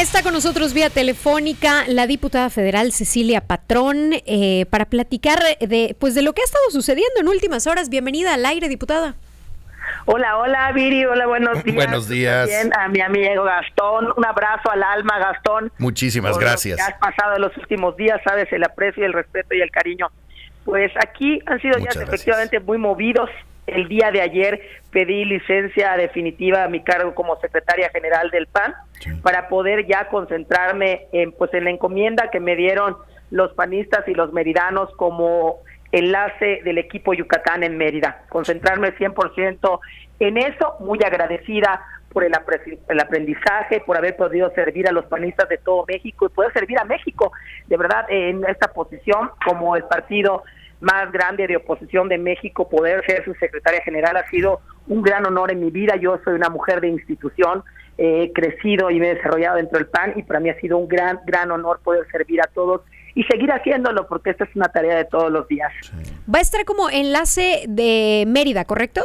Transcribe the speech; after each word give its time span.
Está 0.00 0.22
con 0.22 0.32
nosotros 0.32 0.72
vía 0.72 0.88
telefónica 0.88 1.84
la 1.86 2.06
diputada 2.06 2.48
federal 2.48 2.90
Cecilia 2.90 3.42
Patrón 3.42 4.12
eh, 4.24 4.64
para 4.70 4.86
platicar 4.86 5.40
de, 5.60 5.94
pues, 6.00 6.14
de 6.14 6.22
lo 6.22 6.32
que 6.32 6.40
ha 6.40 6.44
estado 6.46 6.64
sucediendo 6.70 7.20
en 7.20 7.28
últimas 7.28 7.66
horas. 7.66 7.90
Bienvenida 7.90 8.32
al 8.32 8.46
aire, 8.46 8.70
diputada. 8.70 9.14
Hola, 10.06 10.38
hola, 10.38 10.72
Viri, 10.72 11.04
hola, 11.04 11.26
buenos 11.26 11.62
días. 11.64 11.76
Buenos 11.76 12.08
días. 12.08 12.48
Bien, 12.48 12.70
a 12.78 12.88
mi 12.88 13.02
amigo 13.02 13.44
Gastón, 13.44 14.08
un 14.16 14.24
abrazo 14.24 14.70
al 14.70 14.82
alma, 14.82 15.18
Gastón. 15.18 15.70
Muchísimas 15.76 16.38
gracias. 16.38 16.78
Lo 16.78 16.86
que 16.86 16.92
has 16.92 16.98
pasado 16.98 17.36
en 17.36 17.42
los 17.42 17.54
últimos 17.58 17.94
días, 17.98 18.18
sabes, 18.24 18.50
el 18.54 18.64
aprecio, 18.64 19.04
el 19.04 19.12
respeto 19.12 19.54
y 19.54 19.60
el 19.60 19.70
cariño. 19.70 20.08
Pues 20.64 20.90
aquí 20.96 21.40
han 21.44 21.60
sido 21.60 21.78
ya 21.78 22.00
efectivamente 22.00 22.58
muy 22.58 22.78
movidos. 22.78 23.28
El 23.66 23.88
día 23.88 24.10
de 24.10 24.20
ayer 24.20 24.60
pedí 24.90 25.24
licencia 25.24 25.96
definitiva 25.96 26.64
a 26.64 26.68
mi 26.68 26.82
cargo 26.82 27.14
como 27.14 27.38
secretaria 27.40 27.90
general 27.90 28.30
del 28.30 28.46
PAN 28.46 28.74
para 29.22 29.48
poder 29.48 29.86
ya 29.86 30.08
concentrarme 30.08 31.06
en 31.12 31.32
pues 31.32 31.52
en 31.54 31.64
la 31.64 31.70
encomienda 31.70 32.30
que 32.30 32.40
me 32.40 32.56
dieron 32.56 32.96
los 33.30 33.52
panistas 33.52 34.06
y 34.08 34.14
los 34.14 34.32
meridanos 34.32 34.90
como 34.96 35.60
enlace 35.92 36.60
del 36.64 36.78
equipo 36.78 37.14
Yucatán 37.14 37.62
en 37.62 37.76
Mérida. 37.76 38.24
Concentrarme 38.28 38.94
100% 38.96 39.80
en 40.20 40.36
eso, 40.38 40.76
muy 40.80 40.98
agradecida 41.04 41.82
por 42.12 42.24
el, 42.24 42.32
el, 42.88 43.00
aprendizaje, 43.00 43.80
por 43.80 43.96
haber 43.96 44.16
podido 44.16 44.50
servir 44.50 44.88
a 44.88 44.92
los 44.92 45.06
panistas 45.06 45.48
de 45.48 45.58
todo 45.58 45.84
México 45.86 46.26
y 46.26 46.28
poder 46.28 46.52
servir 46.52 46.78
a 46.78 46.84
México, 46.84 47.32
de 47.66 47.76
verdad, 47.76 48.04
en 48.08 48.44
esta 48.46 48.72
posición 48.72 49.30
como 49.44 49.76
el 49.76 49.84
partido 49.84 50.42
más 50.80 51.12
grande 51.12 51.46
de 51.46 51.56
oposición 51.56 52.08
de 52.08 52.18
México, 52.18 52.68
poder 52.68 53.04
ser 53.06 53.24
su 53.24 53.34
secretaria 53.34 53.82
general 53.82 54.16
ha 54.16 54.28
sido 54.28 54.60
un 54.88 55.02
gran 55.02 55.26
honor 55.26 55.52
en 55.52 55.60
mi 55.60 55.70
vida. 55.70 55.96
Yo 55.96 56.18
soy 56.24 56.34
una 56.34 56.48
mujer 56.48 56.80
de 56.80 56.88
institución, 56.88 57.62
he 57.98 58.32
crecido 58.32 58.90
y 58.90 58.98
me 58.98 59.10
he 59.10 59.14
desarrollado 59.14 59.56
dentro 59.56 59.78
del 59.78 59.88
PAN 59.88 60.14
y 60.16 60.22
para 60.22 60.40
mí 60.40 60.48
ha 60.48 60.58
sido 60.58 60.78
un 60.78 60.88
gran, 60.88 61.20
gran 61.26 61.50
honor 61.50 61.80
poder 61.84 62.06
servir 62.10 62.40
a 62.40 62.46
todos 62.46 62.82
y 63.14 63.24
seguir 63.24 63.50
haciéndolo 63.50 64.06
porque 64.06 64.30
esta 64.30 64.44
es 64.44 64.56
una 64.56 64.68
tarea 64.68 64.96
de 64.96 65.04
todos 65.04 65.30
los 65.30 65.46
días. 65.48 65.72
Va 66.32 66.38
a 66.38 66.42
estar 66.42 66.64
como 66.64 66.88
enlace 66.88 67.64
de 67.68 68.24
Mérida, 68.26 68.64
¿correcto? 68.64 69.02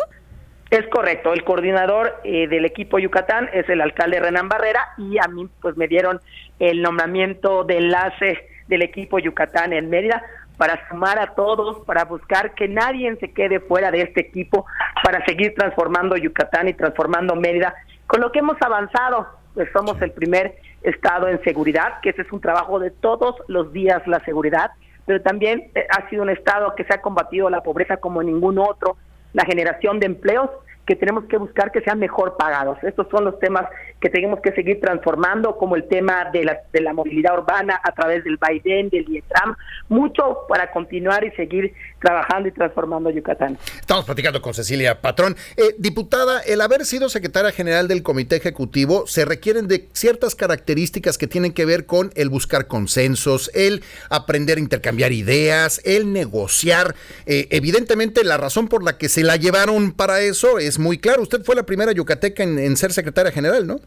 Es 0.69 0.88
correcto, 0.88 1.33
el 1.33 1.44
coordinador 1.44 2.16
eh, 2.23 2.47
del 2.47 2.66
equipo 2.66 2.97
Yucatán 2.97 3.50
es 3.53 3.69
el 3.69 3.81
alcalde 3.81 4.19
Renan 4.19 4.50
Barrera 4.50 4.81
y 4.97 5.17
a 5.19 5.28
mí 5.28 5.47
pues 5.61 5.78
me 5.78 5.88
dieron 5.88 6.19
el 6.59 6.81
nombramiento 6.81 7.63
de 7.63 7.78
enlace 7.78 8.39
del 8.67 8.81
equipo 8.81 9.19
Yucatán 9.19 9.73
en 9.73 9.89
Mérida 9.89 10.23
para 10.58 10.88
sumar 10.89 11.20
a 11.20 11.36
todos, 11.36 11.84
para 11.86 12.06
buscar 12.06 12.53
que 12.53 12.67
nadie 12.67 13.16
se 13.17 13.31
quede 13.31 13.59
fuera 13.59 13.92
de 13.92 14.02
este 14.02 14.22
equipo, 14.22 14.66
para 15.03 15.23
seguir 15.25 15.53
transformando 15.56 16.17
Yucatán 16.17 16.67
y 16.67 16.73
transformando 16.73 17.36
Mérida. 17.36 17.75
Con 18.08 18.22
lo 18.22 18.31
que 18.31 18.39
hemos 18.39 18.58
avanzado, 18.62 19.28
pues 19.53 19.70
somos 19.73 20.02
el 20.02 20.12
primer 20.12 20.56
estado 20.84 21.28
en 21.28 21.42
seguridad, 21.44 22.00
que 22.02 22.09
ese 22.09 22.22
es 22.22 22.31
un 22.31 22.42
trabajo 22.42 22.80
de 22.80 22.92
todos 22.92 23.36
los 23.47 23.73
días 23.73 24.06
la 24.08 24.20
seguridad, 24.22 24.72
pero 25.06 25.22
también 25.22 25.72
eh, 25.75 25.88
ha 25.89 26.09
sido 26.09 26.23
un 26.23 26.30
estado 26.30 26.75
que 26.75 26.84
se 26.84 26.94
ha 26.94 27.02
combatido 27.02 27.50
la 27.50 27.62
pobreza 27.62 27.97
como 27.97 28.22
ningún 28.22 28.59
otro, 28.59 28.97
la 29.34 29.45
generación 29.45 30.00
de 30.00 30.06
empleos 30.08 30.50
que 30.86 30.95
tenemos 30.95 31.25
que 31.25 31.38
buscar 31.38 31.72
que 31.72 31.81
sean 31.81 32.00
mejor 32.00 32.38
pagados. 32.38 32.78
Estos 32.83 33.08
son 33.09 33.25
los 33.25 33.39
temas 33.39 33.66
que 34.00 34.09
tenemos 34.09 34.39
que 34.41 34.52
seguir 34.52 34.80
transformando, 34.80 35.58
como 35.58 35.75
el 35.75 35.88
tema 35.88 36.30
de 36.31 36.44
la, 36.44 36.59
de 36.72 36.81
la 36.81 36.94
movilidad 36.94 37.39
urbana 37.39 37.80
a 37.83 37.91
través 37.91 38.23
del 38.23 38.38
Biden, 38.38 38.89
del 38.89 39.08
IETRAM, 39.09 39.56
mucho 39.89 40.39
para 40.47 40.72
continuar 40.72 41.23
y 41.23 41.31
seguir 41.31 41.73
trabajando 42.00 42.50
y 42.50 42.52
transformando 42.52 43.09
Yucatán. 43.09 43.58
Estamos 43.80 44.06
platicando 44.06 44.41
con 44.41 44.53
Cecilia 44.53 45.02
Patrón. 45.02 45.36
Eh, 45.58 45.75
diputada, 45.80 46.41
el 46.41 46.61
haber 46.61 46.86
sido 46.86 47.09
secretaria 47.09 47.52
general 47.52 47.88
del 47.88 48.03
Comité 48.03 48.36
Ejecutivo, 48.36 49.08
se 49.08 49.25
requieren 49.25 49.67
de 49.67 49.89
ciertas 49.94 50.36
características 50.36 51.17
que 51.17 51.28
tienen 51.28 51.53
que 51.53 51.66
ver 51.66 51.86
con 51.86 52.11
el 52.16 52.30
buscar 52.30 52.67
consensos, 52.67 53.50
el 53.56 53.83
aprender 54.09 54.58
a 54.58 54.61
intercambiar 54.61 55.13
ideas, 55.13 55.81
el 55.83 56.13
negociar. 56.13 56.96
Eh, 57.25 57.47
evidentemente, 57.50 58.23
la 58.23 58.38
razón 58.38 58.67
por 58.67 58.84
la 58.84 58.97
que 58.97 59.09
se 59.09 59.23
la 59.23 59.35
llevaron 59.38 59.91
para 59.91 60.22
eso 60.22 60.59
es 60.59 60.75
muy 60.80 60.97
claro. 60.97 61.22
Usted 61.22 61.44
fue 61.44 61.56
la 61.56 61.63
primera 61.63 61.91
yucateca 61.91 62.44
en, 62.44 62.78
ser 62.78 62.91
secretaria 62.91 63.31
general, 63.31 63.68
¿no? 63.68 63.80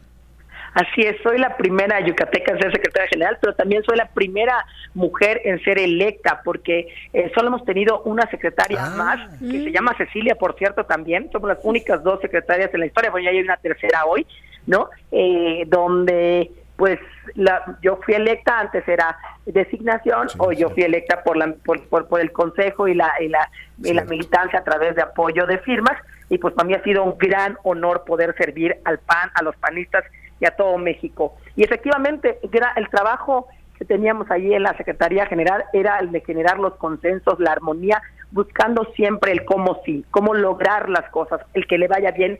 Así 0.73 1.01
es, 1.01 1.15
soy 1.23 1.39
la 1.39 1.57
primera 1.57 1.99
yucateca 1.99 2.51
en 2.51 2.59
ser 2.59 2.71
secretaria 2.71 3.09
general, 3.09 3.37
pero 3.41 3.55
también 3.55 3.83
soy 3.83 3.97
la 3.97 4.07
primera 4.09 4.65
mujer 4.93 5.41
en 5.43 5.59
ser 5.63 5.79
electa, 5.79 6.41
porque 6.45 6.87
eh, 7.11 7.31
solo 7.33 7.47
hemos 7.47 7.65
tenido 7.65 8.03
una 8.03 8.29
secretaria 8.29 8.85
ah. 8.85 8.89
más, 8.91 9.39
que 9.39 9.63
se 9.63 9.71
llama 9.71 9.95
Cecilia, 9.97 10.35
por 10.35 10.55
cierto, 10.57 10.85
también. 10.85 11.29
Somos 11.31 11.49
las 11.49 11.59
únicas 11.63 12.03
dos 12.03 12.21
secretarias 12.21 12.71
en 12.73 12.81
la 12.81 12.85
historia, 12.85 13.11
pues 13.11 13.23
ya 13.23 13.31
hay 13.31 13.39
una 13.39 13.57
tercera 13.57 14.05
hoy, 14.05 14.27
¿no? 14.67 14.89
Eh, 15.11 15.63
donde 15.67 16.51
pues 16.79 16.97
la, 17.35 17.77
yo 17.81 17.99
fui 18.05 18.13
electa, 18.13 18.57
antes 18.57 18.87
era 18.87 19.17
designación, 19.45 20.29
o 20.37 20.53
yo 20.53 20.69
fui 20.69 20.83
electa 20.83 21.21
por, 21.23 21.35
la, 21.35 21.53
por, 21.65 21.85
por, 22.07 22.21
el 22.21 22.31
consejo 22.31 22.87
y 22.87 22.93
la, 22.93 23.11
y 23.19 23.27
la, 23.27 23.51
y 23.83 23.91
la 23.91 24.05
militancia 24.05 24.59
a 24.59 24.63
través 24.63 24.95
de 24.95 25.01
apoyo 25.01 25.45
de 25.45 25.57
firmas, 25.57 25.97
y 26.29 26.37
pues 26.37 26.53
para 26.53 26.67
mí 26.67 26.73
ha 26.73 26.83
sido 26.83 27.03
un 27.03 27.17
gran 27.17 27.57
honor 27.63 28.03
poder 28.05 28.35
servir 28.37 28.77
al 28.85 28.99
PAN, 28.99 29.31
a 29.33 29.43
los 29.43 29.55
panistas 29.57 30.03
y 30.39 30.45
a 30.45 30.51
todo 30.51 30.77
México. 30.77 31.35
Y 31.55 31.63
efectivamente, 31.63 32.39
el 32.41 32.89
trabajo 32.89 33.47
que 33.77 33.85
teníamos 33.85 34.29
allí 34.29 34.53
en 34.53 34.63
la 34.63 34.75
Secretaría 34.77 35.25
General 35.25 35.63
era 35.73 35.99
el 35.99 36.11
de 36.11 36.21
generar 36.21 36.59
los 36.59 36.75
consensos, 36.75 37.39
la 37.39 37.51
armonía, 37.51 38.01
buscando 38.31 38.85
siempre 38.95 39.31
el 39.31 39.45
cómo 39.45 39.81
sí, 39.85 40.05
cómo 40.11 40.33
lograr 40.33 40.89
las 40.89 41.09
cosas, 41.09 41.41
el 41.53 41.65
que 41.65 41.77
le 41.77 41.87
vaya 41.87 42.11
bien 42.11 42.37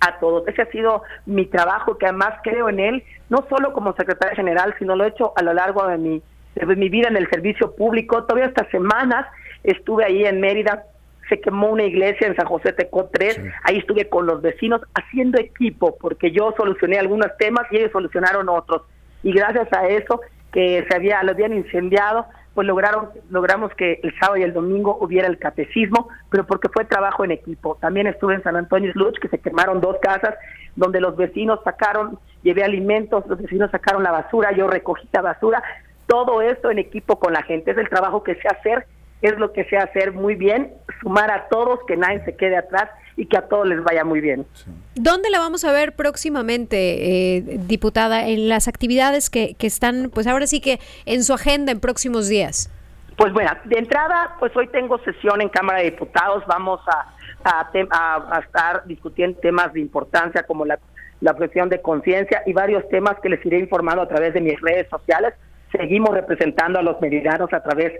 a 0.00 0.18
todos. 0.18 0.46
Ese 0.48 0.62
ha 0.62 0.70
sido 0.70 1.02
mi 1.26 1.46
trabajo, 1.46 1.96
que 1.96 2.06
además 2.06 2.34
creo 2.42 2.68
en 2.68 2.80
él, 2.80 3.04
no 3.28 3.44
solo 3.48 3.72
como 3.72 3.94
secretaria 3.94 4.34
general, 4.34 4.74
sino 4.78 4.96
lo 4.96 5.04
he 5.04 5.08
hecho 5.08 5.32
a 5.36 5.42
lo 5.42 5.52
largo 5.52 5.86
de 5.86 5.98
mi, 5.98 6.22
de 6.54 6.76
mi 6.76 6.88
vida 6.88 7.08
en 7.08 7.16
el 7.16 7.28
servicio 7.30 7.74
público. 7.74 8.24
Todavía 8.24 8.48
estas 8.48 8.68
semanas 8.70 9.26
estuve 9.62 10.04
ahí 10.04 10.24
en 10.24 10.40
Mérida 10.40 10.84
se 11.30 11.40
quemó 11.40 11.68
una 11.68 11.84
iglesia 11.84 12.26
en 12.26 12.36
San 12.36 12.46
José 12.46 12.74
Tecó 12.74 13.08
3, 13.10 13.40
ahí 13.64 13.78
estuve 13.78 14.08
con 14.08 14.26
los 14.26 14.42
vecinos 14.42 14.82
haciendo 14.94 15.40
equipo, 15.40 15.96
porque 15.98 16.32
yo 16.32 16.52
solucioné 16.56 16.98
algunos 16.98 17.28
temas 17.38 17.66
y 17.70 17.78
ellos 17.78 17.92
solucionaron 17.92 18.50
otros. 18.50 18.82
Y 19.22 19.32
gracias 19.32 19.72
a 19.72 19.88
eso, 19.88 20.20
que 20.52 20.84
se 20.88 20.94
había, 20.96 21.22
lo 21.22 21.30
habían 21.30 21.54
incendiado, 21.54 22.26
pues 22.52 22.66
lograron, 22.66 23.10
logramos 23.30 23.72
que 23.74 24.00
el 24.02 24.12
sábado 24.18 24.38
y 24.38 24.42
el 24.42 24.52
domingo 24.52 24.98
hubiera 25.00 25.28
el 25.28 25.38
catecismo, 25.38 26.08
pero 26.30 26.44
porque 26.44 26.68
fue 26.68 26.84
trabajo 26.84 27.24
en 27.24 27.30
equipo. 27.30 27.78
También 27.80 28.08
estuve 28.08 28.34
en 28.34 28.42
San 28.42 28.56
Antonio 28.56 28.90
Luch, 28.94 29.18
que 29.20 29.28
se 29.28 29.38
quemaron 29.38 29.80
dos 29.80 29.96
casas, 30.02 30.34
donde 30.74 31.00
los 31.00 31.16
vecinos 31.16 31.60
sacaron, 31.64 32.18
llevé 32.42 32.64
alimentos, 32.64 33.24
los 33.28 33.40
vecinos 33.40 33.70
sacaron 33.70 34.02
la 34.02 34.10
basura, 34.10 34.52
yo 34.52 34.66
recogí 34.66 35.08
la 35.12 35.22
basura, 35.22 35.62
todo 36.06 36.42
esto 36.42 36.70
en 36.70 36.80
equipo 36.80 37.20
con 37.20 37.32
la 37.32 37.42
gente, 37.42 37.70
es 37.70 37.78
el 37.78 37.88
trabajo 37.88 38.24
que 38.24 38.34
sé 38.34 38.48
hacer 38.48 38.84
es 39.22 39.38
lo 39.38 39.52
que 39.52 39.64
sé 39.64 39.76
hacer 39.76 40.12
muy 40.12 40.34
bien, 40.34 40.72
sumar 41.00 41.30
a 41.30 41.48
todos, 41.48 41.80
que 41.86 41.96
nadie 41.96 42.24
se 42.24 42.36
quede 42.36 42.56
atrás 42.56 42.90
y 43.16 43.26
que 43.26 43.36
a 43.36 43.42
todos 43.42 43.66
les 43.66 43.82
vaya 43.82 44.04
muy 44.04 44.20
bien. 44.20 44.46
¿Dónde 44.94 45.30
la 45.30 45.38
vamos 45.38 45.64
a 45.64 45.72
ver 45.72 45.94
próximamente, 45.94 47.36
eh, 47.36 47.42
diputada, 47.66 48.28
en 48.28 48.48
las 48.48 48.68
actividades 48.68 49.30
que, 49.30 49.54
que 49.54 49.66
están, 49.66 50.10
pues 50.12 50.26
ahora 50.26 50.46
sí 50.46 50.60
que 50.60 50.78
en 51.06 51.22
su 51.22 51.34
agenda 51.34 51.72
en 51.72 51.80
próximos 51.80 52.28
días? 52.28 52.70
Pues 53.16 53.32
bueno, 53.32 53.50
de 53.64 53.78
entrada, 53.78 54.36
pues 54.38 54.56
hoy 54.56 54.68
tengo 54.68 54.98
sesión 55.00 55.42
en 55.42 55.50
Cámara 55.50 55.80
de 55.80 55.90
Diputados, 55.90 56.42
vamos 56.46 56.80
a, 56.86 57.14
a, 57.44 58.40
estar 58.40 58.86
discutiendo 58.86 59.38
temas 59.40 59.72
de 59.74 59.80
importancia 59.80 60.42
como 60.44 60.64
la, 60.64 60.78
la 61.20 61.34
cuestión 61.34 61.68
de 61.68 61.82
conciencia 61.82 62.42
y 62.46 62.54
varios 62.54 62.88
temas 62.88 63.16
que 63.22 63.28
les 63.28 63.44
iré 63.44 63.58
informando 63.58 64.02
a 64.02 64.08
través 64.08 64.32
de 64.32 64.40
mis 64.40 64.58
redes 64.60 64.88
sociales 64.88 65.34
seguimos 65.72 66.10
representando 66.14 66.78
a 66.78 66.82
los 66.82 67.00
meridanos 67.00 67.52
a 67.52 67.62
través 67.62 67.92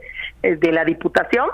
eh, 0.42 0.56
de 0.56 0.72
la 0.72 0.84
Diputación 0.84 1.48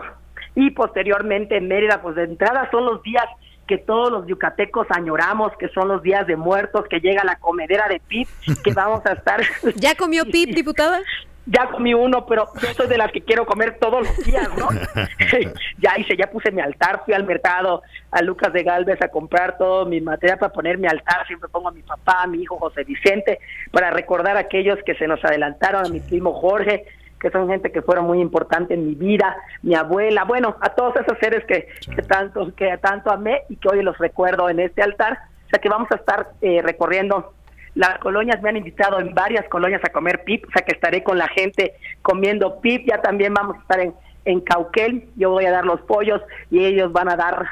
y 0.57 0.71
posteriormente 0.71 1.57
en 1.57 1.69
Mérida, 1.69 2.03
pues 2.03 2.17
de 2.17 2.25
entrada 2.25 2.69
son 2.73 2.85
los 2.85 3.01
días 3.03 3.25
que 3.69 3.79
todos 3.79 4.11
los 4.11 4.27
yucatecos 4.27 4.87
añoramos, 4.91 5.53
que 5.59 5.69
son 5.69 5.89
los 5.89 6.03
días 6.03 6.27
de 6.27 6.37
muertos, 6.37 6.87
que 6.89 6.99
llega 7.01 7.23
la 7.25 7.37
comedera 7.37 7.87
de 7.89 8.01
PIP, 8.01 8.29
que 8.65 8.73
vamos 8.75 9.05
a 9.07 9.13
estar... 9.13 9.41
¿Ya 9.77 9.95
comió 9.95 10.25
PIP, 10.25 10.55
diputada? 10.55 11.01
ya 11.47 11.69
comí 11.69 11.95
uno, 11.95 12.27
pero 12.27 12.49
yo 12.61 12.75
soy 12.75 12.89
de 12.89 12.99
las 12.99 13.13
que 13.13 13.23
quiero 13.23 13.47
comer 13.47 13.79
todos 13.79 14.05
los 14.07 14.27
días, 14.27 14.49
¿no? 14.59 14.69
ya 15.79 15.97
hice, 15.97 16.17
ya 16.17 16.29
puse 16.29 16.51
mi 16.51 16.61
altar, 16.61 17.03
fui 17.05 17.15
al 17.15 17.25
mercado 17.25 17.83
a 18.11 18.21
Lucas 18.23 18.53
de 18.53 18.65
Galvez 18.65 19.01
a 19.01 19.09
comprar 19.09 19.57
todo 19.57 19.87
mi 19.87 20.01
material 20.01 20.39
para 20.39 20.53
poner 20.53 20.77
mi 20.77 20.89
altar, 20.89 21.27
siempre 21.27 21.49
pongo 21.49 21.69
a 21.69 21.73
mi 21.73 21.83
papá, 21.83 22.23
a 22.23 22.27
mi 22.27 22.43
hijo 22.43 22.59
José 22.59 22.85
Vicente, 22.85 23.39
para 23.71 23.91
recordar 23.91 24.37
a 24.37 24.41
aquellos 24.41 24.79
que 24.85 24.95
se 24.97 25.07
nos 25.07 25.25
adelantaron, 25.25 25.87
a 25.87 25.89
mi 25.89 26.01
primo 26.01 26.33
Jorge, 26.35 26.85
que 27.21 27.31
son 27.31 27.49
gente 27.49 27.73
que 27.73 27.83
fueron 27.83 28.07
muy 28.07 28.21
importantes 28.21 28.77
en 28.77 28.87
mi 28.87 28.95
vida, 28.95 29.37
mi 29.63 29.75
abuela, 29.75 30.25
bueno, 30.25 30.57
a 30.61 30.71
todos 30.71 30.95
esos 30.97 31.19
seres 31.19 31.45
que, 31.47 31.69
que 31.95 32.03
tanto 32.03 32.55
que 32.55 32.77
tanto 32.79 33.11
amé 33.11 33.43
y 33.49 33.57
que 33.57 33.69
hoy 33.69 33.83
los 33.83 33.97
recuerdo 33.99 34.49
en 34.49 34.61
este 34.61 34.83
altar, 34.83 35.19
o 35.47 35.49
sea 35.49 35.59
que 35.61 35.69
vamos 35.69 35.91
a 35.91 35.97
estar 35.97 36.29
eh, 36.41 36.61
recorriendo 36.63 37.33
las 37.77 37.99
colonias 37.99 38.41
me 38.43 38.49
han 38.49 38.57
invitado 38.57 38.99
en 38.99 39.15
varias 39.15 39.47
colonias 39.51 39.83
a 39.85 39.93
comer 39.93 40.25
pip, 40.25 40.47
o 40.49 40.51
sea 40.51 40.63
que 40.65 40.73
estaré 40.73 41.03
con 41.03 41.19
la 41.19 41.29
gente 41.29 41.75
comiendo 42.01 42.59
pip. 42.63 42.87
Ya 42.89 43.03
también 43.03 43.35
vamos 43.35 43.57
a 43.59 43.61
estar 43.61 43.81
en, 43.81 43.95
en 44.25 44.41
Cauquel. 44.41 45.11
Yo 45.17 45.31
voy 45.31 45.45
a 45.45 45.51
dar 45.51 45.67
los 45.67 45.83
pollos 45.83 46.23
y 46.51 46.65
ellos 46.65 46.91
van 46.91 47.11
a 47.11 47.17
dar, 47.17 47.45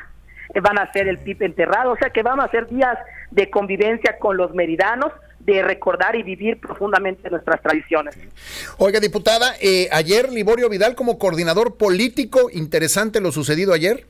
van 0.62 0.78
a 0.78 0.84
hacer 0.84 1.08
el 1.08 1.18
pip 1.18 1.42
enterrado. 1.42 1.92
O 1.92 1.96
sea 1.96 2.08
que 2.08 2.22
vamos 2.22 2.42
a 2.42 2.48
hacer 2.48 2.68
días 2.68 2.96
de 3.32 3.50
convivencia 3.50 4.18
con 4.18 4.38
los 4.38 4.54
meridanos, 4.54 5.12
de 5.44 5.62
recordar 5.62 6.16
y 6.16 6.22
vivir 6.22 6.58
profundamente 6.58 7.28
nuestras 7.30 7.60
tradiciones. 7.62 8.18
Oiga, 8.78 9.00
diputada, 9.00 9.54
eh, 9.60 9.88
ayer 9.92 10.32
Liborio 10.32 10.68
Vidal 10.68 10.94
como 10.94 11.18
coordinador 11.18 11.76
político, 11.76 12.48
interesante 12.52 13.20
lo 13.20 13.30
sucedido 13.30 13.72
ayer. 13.72 14.06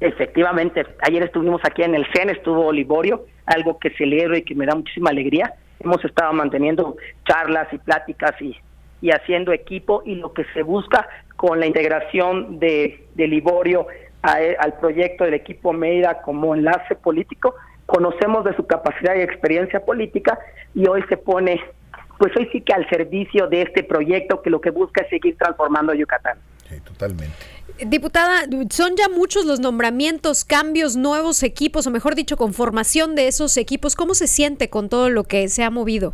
Efectivamente, 0.00 0.84
ayer 1.02 1.22
estuvimos 1.22 1.60
aquí 1.64 1.82
en 1.82 1.94
el 1.94 2.06
CEN, 2.12 2.30
estuvo 2.30 2.72
Liborio, 2.72 3.26
algo 3.46 3.78
que 3.78 3.90
celebro 3.90 4.36
y 4.36 4.42
que 4.42 4.54
me 4.54 4.66
da 4.66 4.74
muchísima 4.74 5.10
alegría. 5.10 5.54
Hemos 5.80 6.04
estado 6.04 6.32
manteniendo 6.32 6.96
charlas 7.24 7.68
y 7.72 7.78
pláticas 7.78 8.32
y, 8.40 8.56
y 9.00 9.10
haciendo 9.10 9.52
equipo 9.52 10.02
y 10.04 10.16
lo 10.16 10.32
que 10.32 10.44
se 10.54 10.62
busca 10.62 11.08
con 11.36 11.60
la 11.60 11.66
integración 11.66 12.58
de, 12.58 13.06
de 13.14 13.26
Liborio 13.28 13.86
al 14.22 14.78
proyecto 14.78 15.24
del 15.24 15.34
equipo 15.34 15.72
Meida 15.72 16.22
como 16.22 16.54
enlace 16.54 16.94
político, 16.94 17.56
conocemos 17.86 18.44
de 18.44 18.54
su 18.56 18.66
capacidad 18.66 19.14
y 19.16 19.20
experiencia 19.20 19.84
política 19.84 20.38
y 20.74 20.86
hoy 20.86 21.02
se 21.08 21.16
pone, 21.16 21.60
pues 22.18 22.32
hoy 22.36 22.48
sí 22.52 22.60
que 22.60 22.72
al 22.72 22.88
servicio 22.88 23.48
de 23.48 23.62
este 23.62 23.82
proyecto 23.82 24.42
que 24.42 24.50
lo 24.50 24.60
que 24.60 24.70
busca 24.70 25.02
es 25.02 25.10
seguir 25.10 25.36
transformando 25.36 25.94
Yucatán. 25.94 26.38
Sí, 26.68 26.80
totalmente. 26.80 27.34
Diputada, 27.84 28.42
son 28.70 28.96
ya 28.96 29.08
muchos 29.08 29.44
los 29.44 29.58
nombramientos, 29.58 30.44
cambios, 30.44 30.96
nuevos 30.96 31.42
equipos, 31.42 31.86
o 31.86 31.90
mejor 31.90 32.14
dicho, 32.14 32.36
conformación 32.36 33.14
de 33.14 33.28
esos 33.28 33.56
equipos. 33.56 33.96
¿Cómo 33.96 34.14
se 34.14 34.26
siente 34.26 34.70
con 34.70 34.88
todo 34.88 35.08
lo 35.08 35.24
que 35.24 35.48
se 35.48 35.64
ha 35.64 35.70
movido? 35.70 36.12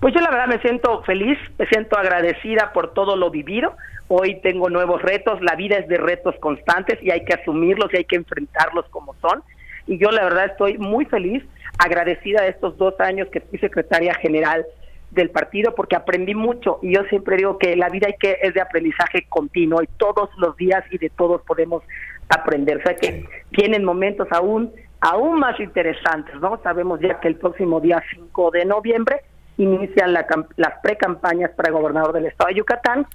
Pues 0.00 0.14
yo 0.14 0.20
la 0.20 0.30
verdad 0.30 0.48
me 0.48 0.60
siento 0.60 1.02
feliz, 1.04 1.38
me 1.58 1.66
siento 1.66 1.96
agradecida 1.96 2.72
por 2.72 2.92
todo 2.92 3.16
lo 3.16 3.30
vivido. 3.30 3.76
Hoy 4.08 4.40
tengo 4.42 4.68
nuevos 4.68 5.00
retos, 5.02 5.40
la 5.40 5.54
vida 5.54 5.76
es 5.76 5.88
de 5.88 5.96
retos 5.96 6.34
constantes 6.40 7.02
y 7.02 7.10
hay 7.10 7.24
que 7.24 7.34
asumirlos 7.34 7.92
y 7.92 7.98
hay 7.98 8.04
que 8.04 8.16
enfrentarlos 8.16 8.86
como 8.90 9.14
son. 9.20 9.42
Y 9.86 9.98
yo 9.98 10.10
la 10.10 10.24
verdad 10.24 10.46
estoy 10.46 10.78
muy 10.78 11.04
feliz, 11.04 11.42
agradecida 11.78 12.42
de 12.42 12.50
estos 12.50 12.76
dos 12.78 12.98
años 13.00 13.28
que 13.30 13.40
fui 13.40 13.58
secretaria 13.58 14.14
general 14.14 14.64
del 15.10 15.30
partido 15.30 15.74
porque 15.74 15.96
aprendí 15.96 16.34
mucho 16.34 16.80
y 16.82 16.94
yo 16.94 17.04
siempre 17.04 17.36
digo 17.36 17.56
que 17.58 17.76
la 17.76 17.88
vida 17.88 18.08
hay 18.08 18.14
que 18.18 18.38
es 18.42 18.52
de 18.52 18.60
aprendizaje 18.60 19.24
continuo 19.28 19.82
y 19.82 19.86
todos 19.96 20.28
los 20.38 20.56
días 20.56 20.84
y 20.90 20.98
de 20.98 21.10
todos 21.10 21.42
podemos 21.42 21.82
aprender. 22.28 22.78
O 22.78 22.82
sea 22.82 22.96
que 22.96 23.24
tienen 23.50 23.84
momentos 23.84 24.26
aún 24.30 24.72
aún 25.00 25.38
más 25.38 25.60
interesantes, 25.60 26.34
¿no? 26.40 26.58
Sabemos 26.62 26.98
ya 27.00 27.20
que 27.20 27.28
el 27.28 27.36
próximo 27.36 27.78
día 27.80 28.02
5 28.14 28.50
de 28.52 28.64
noviembre 28.64 29.20
inician 29.58 30.14
la, 30.14 30.26
las 30.56 30.80
pre-campañas 30.82 31.50
para 31.50 31.70
gobernador 31.70 32.14
del 32.14 32.26
estado 32.26 32.48
de 32.48 32.56
Yucatán 32.56 33.06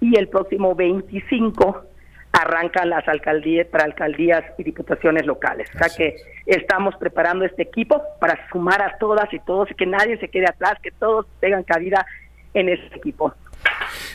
y 0.00 0.18
el 0.18 0.28
próximo 0.28 0.74
25 0.74 1.84
arrancan 2.36 2.90
las 2.90 3.06
alcaldías 3.08 3.66
para 3.66 3.84
alcaldías 3.84 4.44
y 4.58 4.64
diputaciones 4.64 5.24
locales. 5.24 5.68
O 5.74 5.78
sea 5.78 5.88
que 5.88 6.16
estamos 6.44 6.94
preparando 6.96 7.44
este 7.44 7.62
equipo 7.62 8.02
para 8.20 8.38
sumar 8.50 8.82
a 8.82 8.98
todas 8.98 9.32
y 9.32 9.38
todos 9.40 9.70
y 9.70 9.74
que 9.74 9.86
nadie 9.86 10.18
se 10.18 10.28
quede 10.28 10.46
atrás, 10.46 10.74
que 10.82 10.90
todos 10.90 11.26
tengan 11.40 11.62
cabida 11.62 12.04
en 12.52 12.68
este 12.68 12.96
equipo. 12.96 13.32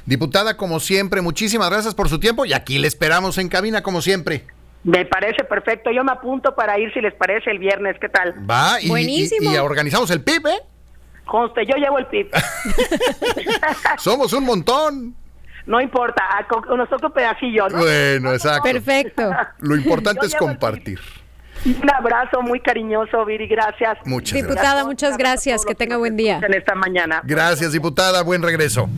Diputada, 0.06 0.56
como 0.56 0.80
siempre, 0.80 1.22
muchísimas 1.22 1.70
gracias 1.70 1.96
por 1.96 2.10
su 2.10 2.20
tiempo 2.20 2.46
y 2.46 2.54
aquí 2.54 2.78
le 2.78 2.88
esperamos 2.88 3.38
en 3.40 3.50
cabina 3.50 3.82
como 3.82 4.02
siempre. 4.02 4.46
Me 4.84 5.06
parece 5.06 5.44
perfecto. 5.44 5.92
Yo 5.92 6.04
me 6.04 6.12
apunto 6.12 6.54
para 6.56 6.80
ir 6.80 6.94
si 6.94 7.02
les 7.02 7.14
parece 7.16 7.50
el 7.50 7.60
viernes. 7.60 7.98
¿Qué 8.00 8.10
tal? 8.10 8.34
Va, 8.50 8.82
y, 8.82 8.88
Buenísimo. 8.88 9.52
y, 9.52 9.58
organizamos 9.58 10.10
el 10.12 10.24
PIB, 10.24 10.48
¿eh? 10.48 10.62
Conste, 11.26 11.66
yo 11.66 11.76
llevo 11.78 11.98
el 11.98 12.08
PIB. 12.08 12.30
Somos 13.98 14.34
un 14.34 14.44
montón. 14.44 15.16
No 15.66 15.80
importa, 15.80 16.24
nosotros 16.76 17.12
pedacillo, 17.12 17.70
¿no? 17.70 17.80
Bueno, 17.80 18.34
exacto. 18.34 18.64
Perfecto. 18.64 19.32
Lo 19.60 19.76
importante 19.76 20.26
es 20.26 20.36
compartir. 20.36 21.00
Un 21.64 21.92
abrazo 21.92 22.42
muy 22.42 22.60
cariñoso, 22.60 23.24
Viri, 23.24 23.48
gracias. 23.48 24.00
Muchas 24.06 24.42
diputada, 24.42 24.84
muchas 24.84 25.18
gracias, 25.18 25.64
que 25.64 25.76
tenga 25.76 25.98
buen 25.98 26.18
día. 26.18 26.40
En 26.44 26.54
esta 26.54 26.74
mañana. 26.74 27.22
Gracias, 27.24 27.72
diputada, 27.72 28.24
buen 28.24 28.42
regreso. 28.42 28.90